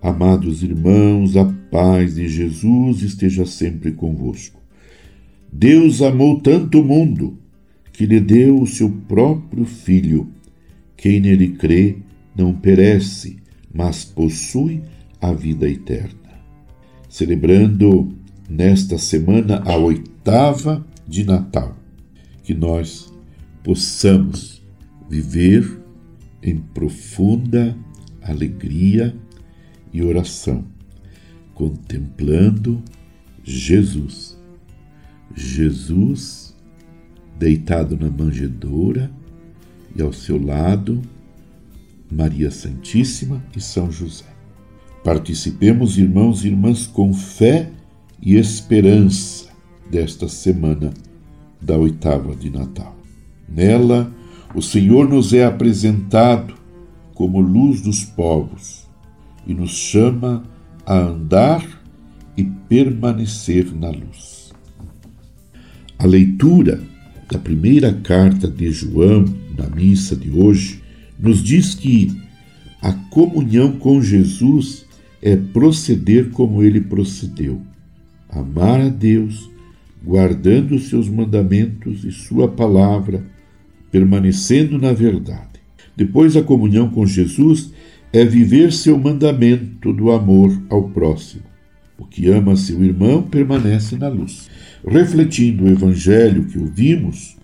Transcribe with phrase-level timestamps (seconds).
[0.00, 4.60] Amados irmãos, a paz de Jesus esteja sempre convosco.
[5.52, 7.36] Deus amou tanto o mundo
[7.92, 10.28] que lhe deu o seu próprio Filho.
[10.96, 11.96] Quem nele crê
[12.36, 13.38] não perece,
[13.74, 14.82] mas possui
[15.20, 16.14] a vida eterna.
[17.08, 18.14] Celebrando
[18.48, 21.76] nesta semana a oitava de Natal,
[22.44, 23.12] que nós
[23.64, 24.62] possamos
[25.10, 25.80] viver
[26.40, 27.76] em profunda
[28.22, 29.16] alegria
[29.98, 30.64] e oração,
[31.54, 32.80] contemplando
[33.42, 34.38] Jesus.
[35.34, 36.56] Jesus
[37.36, 39.10] deitado na manjedoura
[39.94, 41.02] e ao seu lado
[42.10, 44.24] Maria Santíssima e São José.
[45.02, 47.70] Participemos, irmãos e irmãs, com fé
[48.22, 49.48] e esperança
[49.90, 50.92] desta semana
[51.60, 52.96] da oitava de Natal.
[53.48, 54.12] Nela,
[54.54, 56.54] o Senhor nos é apresentado
[57.14, 58.87] como luz dos povos
[59.48, 60.44] e nos chama
[60.86, 61.66] a andar
[62.36, 64.52] e permanecer na luz.
[65.98, 66.80] A leitura
[67.32, 69.24] da primeira carta de João,
[69.56, 70.82] na missa de hoje,
[71.18, 72.14] nos diz que
[72.80, 74.86] a comunhão com Jesus
[75.20, 77.60] é proceder como ele procedeu,
[78.28, 79.50] amar a Deus,
[80.04, 83.26] guardando os seus mandamentos e sua palavra,
[83.90, 85.58] permanecendo na verdade.
[85.96, 87.72] Depois, a comunhão com Jesus
[88.12, 91.42] é viver seu mandamento do amor ao próximo.
[91.98, 94.48] O que ama seu irmão permanece na luz.
[94.86, 97.36] Refletindo o evangelho que ouvimos,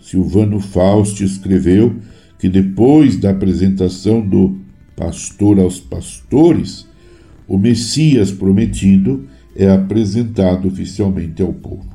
[0.00, 1.96] Silvano Fausto escreveu
[2.38, 4.58] que depois da apresentação do
[4.96, 6.86] pastor aos pastores,
[7.46, 11.88] o Messias prometido é apresentado oficialmente ao povo.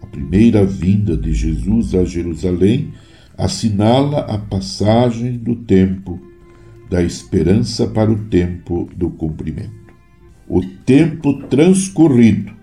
[0.00, 2.92] A primeira vinda de Jesus a Jerusalém
[3.36, 6.20] assinala a passagem do tempo
[6.88, 9.92] da esperança para o tempo do cumprimento.
[10.48, 12.56] O tempo transcorrido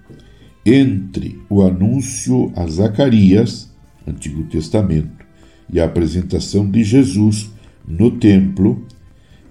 [0.66, 3.72] entre o anúncio a Zacarias,
[4.08, 5.24] Antigo Testamento,
[5.72, 7.52] e a apresentação de Jesus
[7.88, 8.86] no templo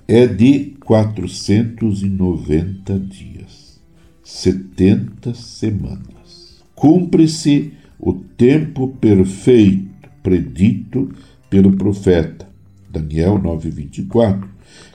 [0.09, 3.81] é de 490 dias,
[4.22, 6.62] 70 semanas.
[6.75, 11.10] Cumpre-se o tempo perfeito predito
[11.49, 12.47] pelo profeta
[12.91, 14.53] Daniel 9:24,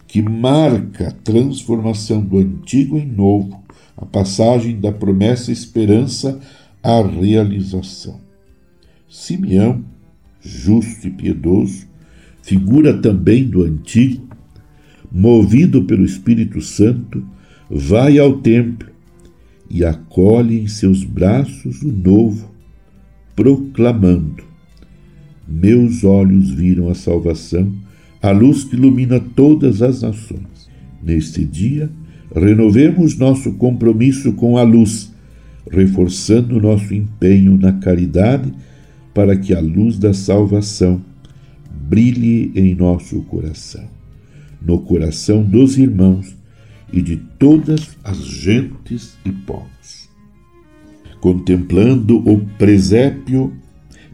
[0.10, 3.64] que marca a transformação do antigo em novo,
[3.96, 6.40] a passagem da promessa esperança
[6.82, 8.20] à realização.
[9.08, 9.86] Simeão,
[10.42, 11.86] justo e piedoso,
[12.42, 14.28] figura também do antigo,
[15.12, 17.24] movido pelo Espírito Santo,
[17.70, 18.90] vai ao templo
[19.70, 22.50] e acolhe em seus braços o novo,
[23.36, 24.44] proclamando:
[25.48, 27.72] Meus olhos viram a salvação
[28.22, 30.70] a luz que ilumina todas as nações.
[31.02, 31.90] Neste dia,
[32.36, 35.14] renovemos nosso compromisso com a luz,
[35.70, 38.52] reforçando nosso empenho na caridade
[39.14, 41.02] para que a luz da salvação
[41.90, 43.86] brilhe em nosso coração,
[44.62, 46.36] no coração dos irmãos
[46.92, 50.10] e de todas as gentes e povos.
[51.20, 53.54] Contemplando o presépio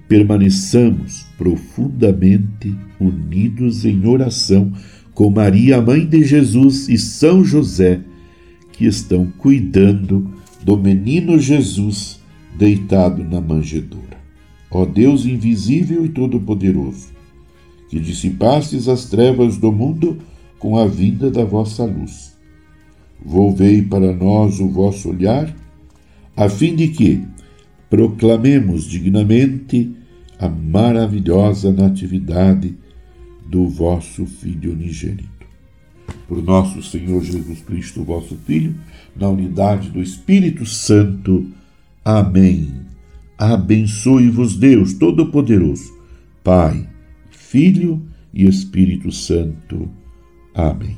[0.07, 4.71] permaneçamos profundamente unidos em oração
[5.13, 8.01] com Maria, mãe de Jesus, e São José,
[8.73, 10.29] que estão cuidando
[10.63, 12.19] do menino Jesus
[12.57, 14.17] deitado na manjedoura.
[14.69, 17.07] Ó Deus invisível e todo-poderoso,
[17.89, 20.17] que dissipastes as trevas do mundo
[20.59, 22.35] com a vinda da vossa luz.
[23.23, 25.55] Volvei para nós o vosso olhar,
[26.35, 27.23] a fim de que,
[27.95, 29.89] proclamemos dignamente
[30.38, 32.75] a maravilhosa natividade
[33.47, 35.47] do vosso Filho unigênito.
[36.28, 38.75] Por nosso Senhor Jesus Cristo, vosso Filho,
[39.16, 41.50] na unidade do Espírito Santo.
[42.03, 42.69] Amém.
[43.38, 45.97] Abençoe-vos Deus Todo-Poderoso,
[46.43, 46.85] Pai,
[47.31, 49.90] Filho e Espírito Santo.
[50.53, 50.97] Amém.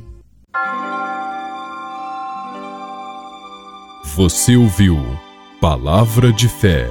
[4.16, 4.98] Você ouviu
[5.60, 6.88] Palavra de Fé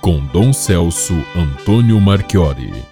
[0.00, 2.86] com Dom Celso Antônio Marchiori.